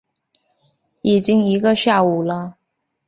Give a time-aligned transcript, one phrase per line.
[1.03, 2.57] 已经一个下午了